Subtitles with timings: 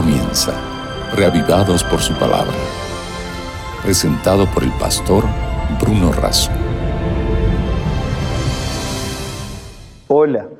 [0.00, 0.52] comienza,
[1.16, 2.54] reavivados por su palabra.
[3.82, 5.24] Presentado por el pastor
[5.80, 6.52] Bruno Razo.
[10.06, 10.50] Hola,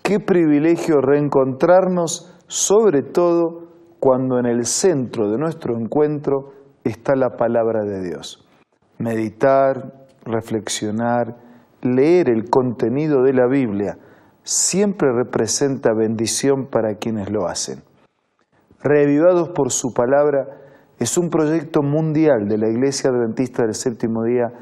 [0.00, 3.66] qué privilegio reencontrarnos, sobre todo
[3.98, 6.52] cuando en el centro de nuestro encuentro
[6.84, 8.48] está la palabra de Dios.
[8.98, 11.34] Meditar, reflexionar,
[11.82, 13.98] leer el contenido de la Biblia
[14.44, 17.82] siempre representa bendición para quienes lo hacen.
[18.84, 20.46] Reavivados por su palabra
[20.98, 24.52] es un proyecto mundial de la Iglesia Adventista del Séptimo Día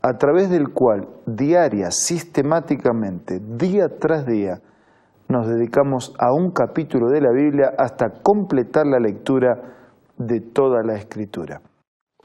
[0.00, 4.60] a través del cual diaria, sistemáticamente, día tras día,
[5.28, 9.60] nos dedicamos a un capítulo de la Biblia hasta completar la lectura
[10.16, 11.60] de toda la Escritura.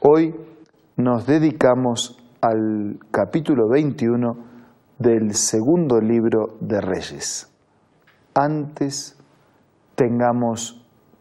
[0.00, 0.34] Hoy
[0.96, 4.36] nos dedicamos al capítulo 21
[5.00, 7.52] del segundo libro de Reyes.
[8.32, 9.18] Antes
[9.96, 10.77] tengamos,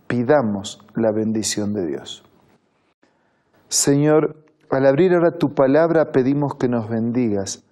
[0.08, 2.24] pidamos la bendición de Dios.
[3.68, 7.64] Señor, al abrir ahora tu palabra pedimos que nos bendigas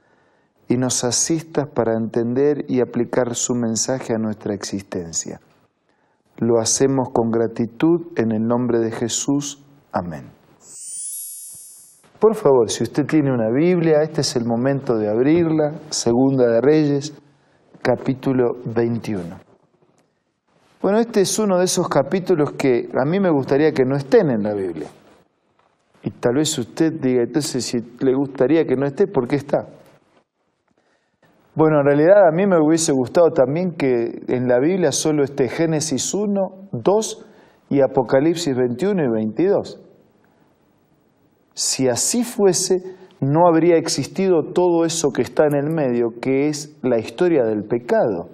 [0.68, 5.40] y nos asistas para entender y aplicar su mensaje a nuestra existencia.
[6.38, 9.64] Lo hacemos con gratitud en el nombre de Jesús.
[9.92, 10.26] Amén.
[12.20, 16.62] Por favor, si usted tiene una Biblia, este es el momento de abrirla, Segunda de
[16.62, 17.14] Reyes,
[17.82, 19.45] capítulo 21.
[20.82, 24.30] Bueno, este es uno de esos capítulos que a mí me gustaría que no estén
[24.30, 24.88] en la Biblia.
[26.04, 29.68] Y tal vez usted diga, entonces si le gustaría que no esté, ¿por qué está?
[31.56, 35.48] Bueno, en realidad a mí me hubiese gustado también que en la Biblia solo esté
[35.48, 37.26] Génesis 1, 2
[37.70, 39.82] y Apocalipsis 21 y 22.
[41.54, 42.84] Si así fuese,
[43.22, 47.64] no habría existido todo eso que está en el medio, que es la historia del
[47.64, 48.30] pecado,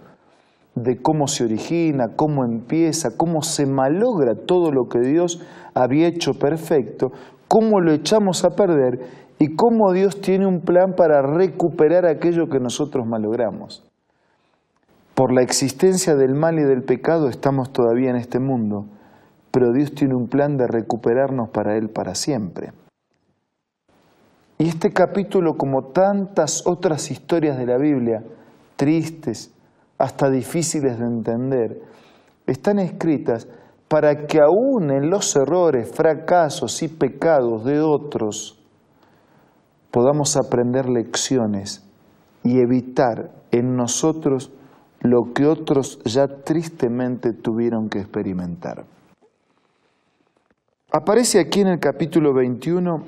[0.75, 5.41] de cómo se origina, cómo empieza, cómo se malogra todo lo que Dios
[5.73, 7.11] había hecho perfecto,
[7.47, 8.99] cómo lo echamos a perder
[9.39, 13.83] y cómo Dios tiene un plan para recuperar aquello que nosotros malogramos.
[15.15, 18.85] Por la existencia del mal y del pecado estamos todavía en este mundo,
[19.51, 22.71] pero Dios tiene un plan de recuperarnos para Él para siempre.
[24.57, 28.23] Y este capítulo, como tantas otras historias de la Biblia,
[28.75, 29.51] tristes,
[30.01, 31.79] hasta difíciles de entender,
[32.47, 33.47] están escritas
[33.87, 38.59] para que aún en los errores, fracasos y pecados de otros
[39.91, 41.85] podamos aprender lecciones
[42.43, 44.51] y evitar en nosotros
[45.01, 48.85] lo que otros ya tristemente tuvieron que experimentar.
[50.91, 53.03] Aparece aquí en el capítulo 21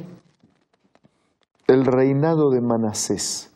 [1.67, 3.51] el reinado de Manasés.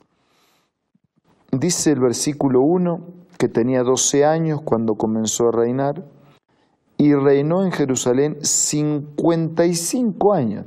[1.52, 6.03] Dice el versículo 1 que tenía 12 años cuando comenzó a reinar
[6.98, 10.66] y reinó en Jerusalén 55 años.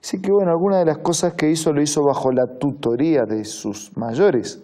[0.00, 3.44] Así que bueno, algunas de las cosas que hizo lo hizo bajo la tutoría de
[3.44, 4.62] sus mayores,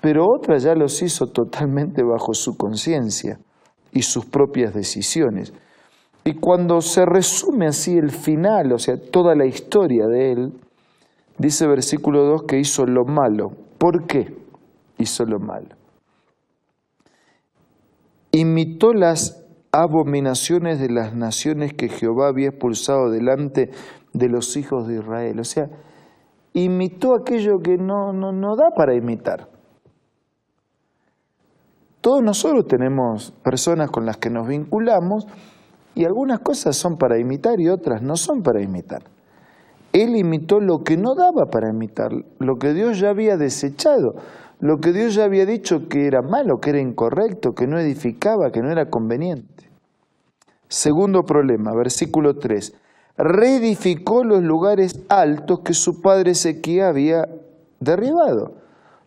[0.00, 3.38] pero otras ya los hizo totalmente bajo su conciencia
[3.92, 5.52] y sus propias decisiones.
[6.24, 10.52] Y cuando se resume así el final, o sea, toda la historia de él,
[11.38, 13.50] dice versículo 2 que hizo lo malo.
[13.78, 14.36] ¿Por qué
[14.98, 15.79] hizo lo malo?
[18.32, 23.70] Imitó las abominaciones de las naciones que Jehová había expulsado delante
[24.12, 25.40] de los hijos de Israel.
[25.40, 25.68] O sea,
[26.52, 29.48] imitó aquello que no, no, no da para imitar.
[32.00, 35.26] Todos nosotros tenemos personas con las que nos vinculamos
[35.94, 39.02] y algunas cosas son para imitar y otras no son para imitar.
[39.92, 44.14] Él imitó lo que no daba para imitar, lo que Dios ya había desechado,
[44.60, 48.50] lo que Dios ya había dicho que era malo, que era incorrecto, que no edificaba,
[48.52, 49.70] que no era conveniente.
[50.68, 52.74] Segundo problema, versículo 3.
[53.16, 57.28] Reedificó los lugares altos que su padre Ezequiel había
[57.80, 58.54] derribado.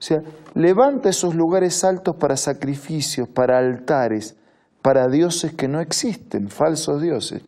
[0.03, 0.22] O sea,
[0.56, 4.36] levanta esos lugares altos para sacrificios, para altares,
[4.81, 7.44] para dioses que no existen, falsos dioses.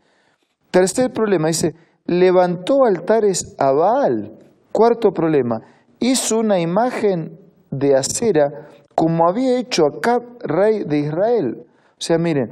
[0.71, 1.75] Tercer problema, dice,
[2.05, 4.39] levantó altares a Baal.
[4.71, 5.61] Cuarto problema,
[5.99, 7.44] hizo una imagen
[7.77, 11.65] de acera como había hecho Acab, rey de Israel.
[11.67, 12.51] O sea, miren,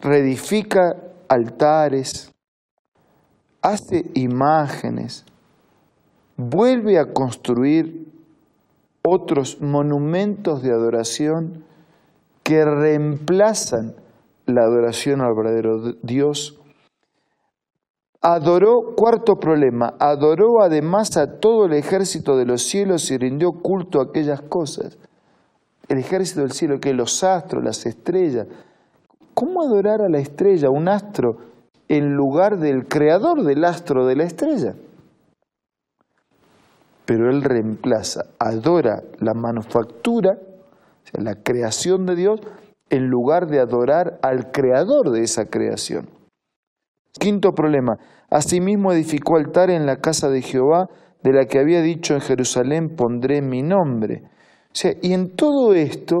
[0.00, 0.96] reedifica
[1.28, 2.32] altares,
[3.62, 5.24] hace imágenes,
[6.36, 8.08] vuelve a construir
[9.02, 11.64] otros monumentos de adoración
[12.42, 13.94] que reemplazan
[14.46, 16.57] la adoración al verdadero Dios.
[18.20, 24.00] Adoró, cuarto problema, adoró además a todo el ejército de los cielos y rindió culto
[24.00, 24.98] a aquellas cosas.
[25.88, 28.46] El ejército del cielo, que los astros, las estrellas,
[29.38, 31.36] ¿Cómo adorar a la estrella, un astro
[31.88, 34.74] en lugar del creador del astro de la estrella.
[37.04, 40.38] Pero él reemplaza, adora la manufactura,
[41.12, 42.40] la creación de Dios,
[42.90, 46.08] en lugar de adorar al creador de esa creación.
[47.18, 47.98] Quinto problema,
[48.30, 50.88] asimismo edificó altar en la casa de Jehová,
[51.22, 54.22] de la que había dicho en Jerusalén pondré mi nombre.
[55.02, 56.16] Y en todo esto,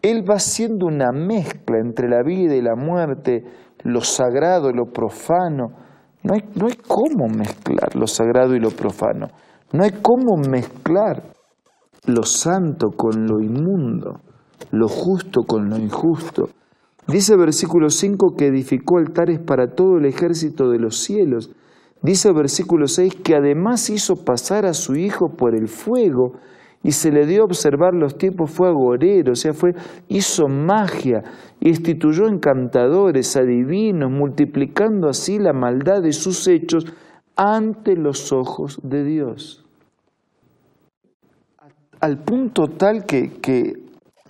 [0.00, 3.44] él va haciendo una mezcla entre la vida y la muerte,
[3.82, 5.68] lo sagrado y lo profano.
[6.22, 9.28] No hay, no hay cómo mezclar lo sagrado y lo profano.
[9.72, 11.22] No hay cómo mezclar
[12.06, 14.20] lo santo con lo inmundo,
[14.70, 16.48] lo justo con lo injusto.
[17.08, 21.50] Dice versículo 5 que edificó altares para todo el ejército de los cielos.
[22.00, 26.34] Dice versículo 6 que además hizo pasar a su hijo por el fuego
[26.84, 29.72] y se le dio a observar los tiempos, fue agorero, o sea, fue,
[30.08, 31.22] hizo magia,
[31.60, 36.86] instituyó encantadores, adivinos, multiplicando así la maldad de sus hechos
[37.36, 39.64] ante los ojos de Dios.
[42.00, 43.81] Al punto tal que, que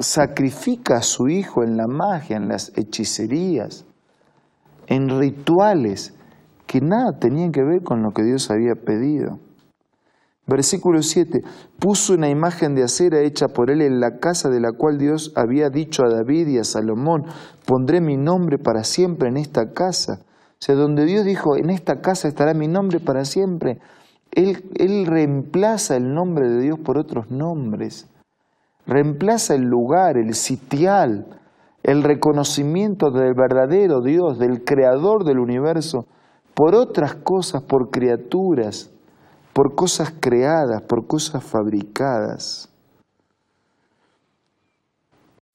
[0.03, 3.87] sacrifica a su hijo en la magia, en las hechicerías,
[4.87, 6.15] en rituales
[6.67, 9.39] que nada tenían que ver con lo que Dios había pedido.
[10.47, 11.43] Versículo 7.
[11.79, 15.33] Puso una imagen de acera hecha por él en la casa de la cual Dios
[15.37, 17.25] había dicho a David y a Salomón,
[17.65, 20.21] pondré mi nombre para siempre en esta casa.
[20.25, 23.79] O sea, donde Dios dijo, en esta casa estará mi nombre para siempre.
[24.33, 28.09] Él, él reemplaza el nombre de Dios por otros nombres.
[28.87, 31.27] Reemplaza el lugar, el sitial,
[31.83, 36.07] el reconocimiento del verdadero Dios, del creador del universo,
[36.55, 38.93] por otras cosas, por criaturas
[39.53, 42.69] por cosas creadas, por cosas fabricadas.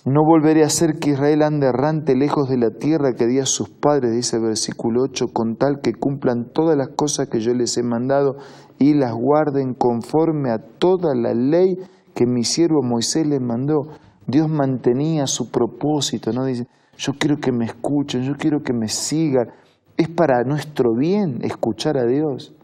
[0.05, 3.45] No volveré a hacer que Israel ande errante lejos de la tierra que di a
[3.45, 7.53] sus padres, dice el versículo 8, con tal que cumplan todas las cosas que yo
[7.53, 8.37] les he mandado
[8.79, 11.77] y las guarden conforme a toda la ley
[12.17, 13.89] que mi siervo Moisés les mandó.
[14.25, 16.45] Dios mantenía su propósito, ¿no?
[16.45, 16.67] Dice,
[16.97, 19.49] yo quiero que me escuchen, yo quiero que me sigan.
[19.95, 22.55] Es para nuestro bien escuchar a Dios.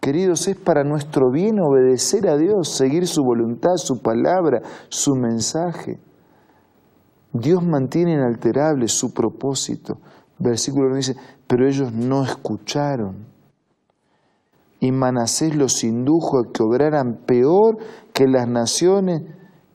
[0.00, 6.00] Queridos, es para nuestro bien obedecer a Dios, seguir su voluntad, su palabra, su mensaje.
[7.32, 9.98] Dios mantiene inalterable su propósito.
[10.40, 11.16] Versículo 1 dice,
[11.46, 13.32] pero ellos no escucharon.
[14.80, 17.78] Y Manasés los indujo a que obraran peor
[18.14, 19.22] que las naciones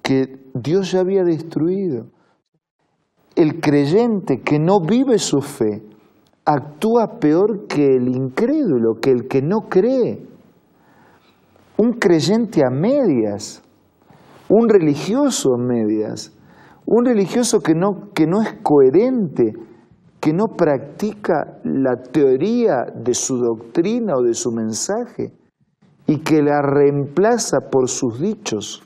[0.01, 2.07] que Dios ya había destruido.
[3.35, 5.83] El creyente que no vive su fe,
[6.45, 10.25] actúa peor que el incrédulo, que el que no cree.
[11.77, 13.61] Un creyente a medias,
[14.47, 16.33] un religioso a medias,
[16.85, 19.53] un religioso que no, que no es coherente,
[20.19, 25.38] que no practica la teoría de su doctrina o de su mensaje
[26.09, 28.81] y que la reemplaza por sus dichos,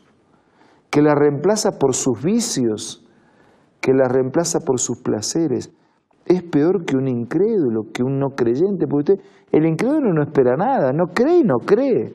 [0.90, 3.08] que la reemplaza por sus vicios,
[3.80, 5.72] que la reemplaza por sus placeres
[6.26, 10.58] es peor que un incrédulo, que un no creyente, porque usted, el incrédulo no espera
[10.58, 12.14] nada, no cree y no cree.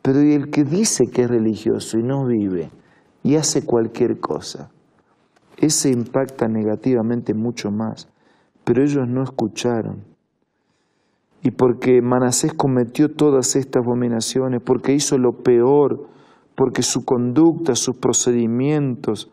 [0.00, 2.70] Pero el que dice que es religioso y no vive
[3.22, 4.70] y hace cualquier cosa,
[5.58, 8.08] ese impacta negativamente mucho más.
[8.64, 10.11] Pero ellos no escucharon.
[11.42, 16.06] Y porque Manasés cometió todas estas abominaciones, porque hizo lo peor,
[16.54, 19.32] porque su conducta, sus procedimientos,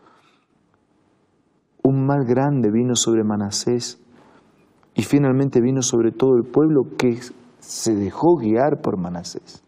[1.83, 4.01] un mal grande vino sobre Manasés
[4.95, 7.19] y finalmente vino sobre todo el pueblo que
[7.59, 9.63] se dejó guiar por Manasés.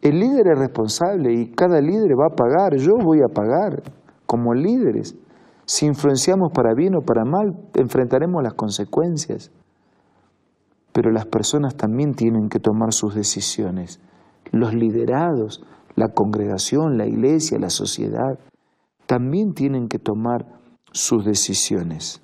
[0.00, 3.82] El líder es responsable y cada líder va a pagar, yo voy a pagar
[4.26, 5.16] como líderes.
[5.64, 9.50] Si influenciamos para bien o para mal, enfrentaremos las consecuencias.
[10.98, 14.00] Pero las personas también tienen que tomar sus decisiones.
[14.50, 15.62] Los liderados,
[15.94, 18.36] la congregación, la iglesia, la sociedad
[19.06, 20.58] también tienen que tomar
[20.90, 22.20] sus decisiones.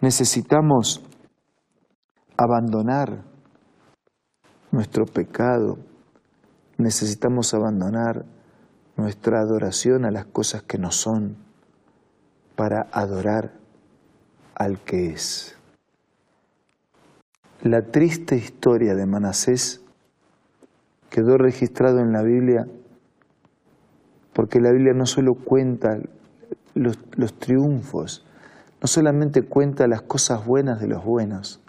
[0.00, 1.00] Necesitamos
[2.36, 3.22] abandonar
[4.72, 5.78] nuestro pecado,
[6.76, 8.24] necesitamos abandonar
[8.96, 11.36] nuestra adoración a las cosas que no son
[12.56, 13.52] para adorar
[14.56, 15.56] al que es.
[17.64, 19.82] La triste historia de Manasés
[21.08, 22.66] quedó registrado en la Biblia
[24.34, 25.96] porque la Biblia no solo cuenta
[26.74, 26.98] los,
[27.38, 28.26] triunfos,
[28.82, 31.62] no solamente cuenta las cosas buenas de los buenos,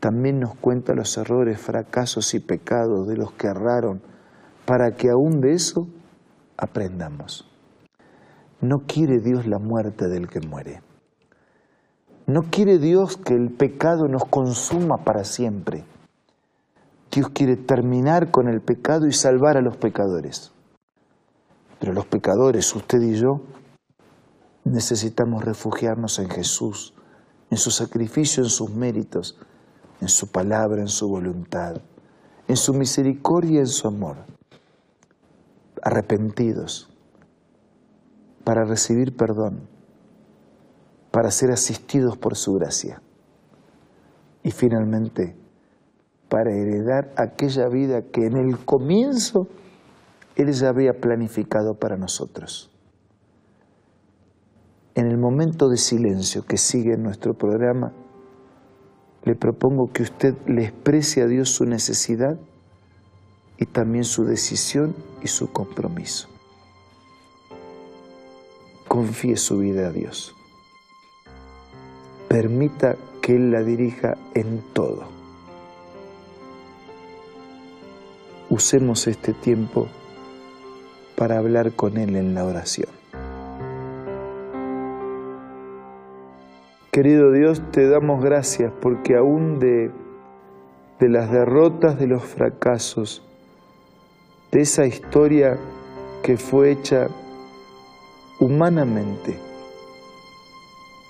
[0.00, 4.00] también nos cuenta los errores, fracasos y pecados de los que erraron,
[4.64, 5.88] para que aún de eso
[6.56, 7.46] aprendamos.
[8.62, 10.80] No quiere Dios la muerte del que muere.
[12.26, 15.84] No quiere Dios que el pecado nos consuma para siempre.
[17.12, 20.52] Dios quiere terminar con el pecado y salvar a los pecadores.
[21.78, 23.42] Pero los pecadores, usted y yo,
[24.64, 26.94] necesitamos refugiarnos en Jesús,
[27.50, 29.38] en su sacrificio, en sus méritos,
[30.00, 31.76] en su palabra, en su voluntad,
[32.48, 34.16] en su misericordia, en su amor.
[35.80, 36.90] Arrepentidos
[38.46, 39.68] para recibir perdón,
[41.16, 43.00] para ser asistidos por su gracia
[44.42, 45.34] y finalmente
[46.28, 49.48] para heredar aquella vida que en el comienzo
[50.34, 52.70] Él ya había planificado para nosotros.
[54.94, 57.94] En el momento de silencio que sigue en nuestro programa,
[59.24, 62.38] le propongo que usted le exprese a Dios su necesidad
[63.56, 66.28] y también su decisión y su compromiso.
[68.86, 70.35] Confíe su vida a Dios.
[72.36, 75.04] Permita que Él la dirija en todo.
[78.50, 79.88] Usemos este tiempo
[81.16, 82.90] para hablar con Él en la oración.
[86.92, 89.90] Querido Dios, te damos gracias porque aún de,
[91.00, 93.26] de las derrotas, de los fracasos,
[94.52, 95.56] de esa historia
[96.22, 97.08] que fue hecha
[98.40, 99.45] humanamente,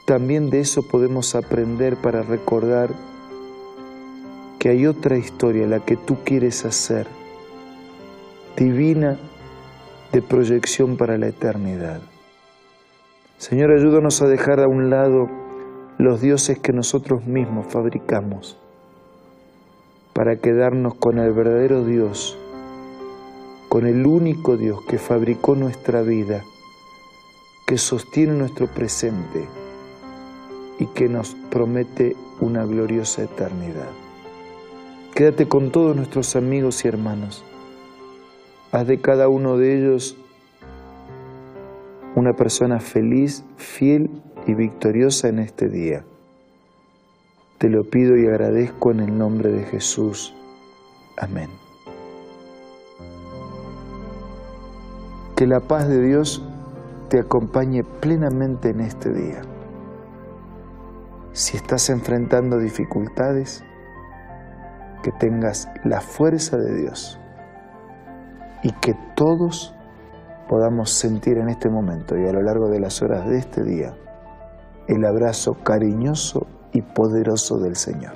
[0.06, 2.90] también de eso podemos aprender para recordar
[4.60, 7.08] que hay otra historia, la que tú quieres hacer,
[8.56, 9.18] divina
[10.12, 12.00] de proyección para la eternidad.
[13.36, 15.28] Señor, ayúdanos a dejar a un lado
[15.98, 18.56] los dioses que nosotros mismos fabricamos
[20.12, 22.38] para quedarnos con el verdadero Dios,
[23.68, 26.44] con el único Dios que fabricó nuestra vida,
[27.66, 29.65] que sostiene nuestro presente
[30.78, 33.88] y que nos promete una gloriosa eternidad.
[35.14, 37.42] Quédate con todos nuestros amigos y hermanos.
[38.73, 40.16] Haz de cada uno de ellos
[42.14, 44.11] una persona feliz, fiel
[44.47, 46.04] y victoriosa en este día.
[47.59, 50.35] Te lo pido y agradezco en el nombre de Jesús.
[51.16, 51.49] Amén.
[55.37, 56.42] Que la paz de Dios
[57.09, 59.42] te acompañe plenamente en este día.
[61.36, 63.62] Si estás enfrentando dificultades,
[65.02, 67.20] que tengas la fuerza de Dios
[68.62, 69.74] y que todos
[70.48, 73.92] podamos sentir en este momento y a lo largo de las horas de este día
[74.88, 78.14] el abrazo cariñoso y poderoso del Señor.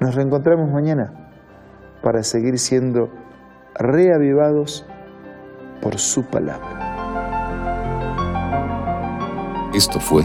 [0.00, 1.30] Nos reencontramos mañana
[2.02, 3.10] para seguir siendo
[3.74, 4.86] reavivados
[5.82, 6.78] por su palabra.
[9.74, 10.24] Esto fue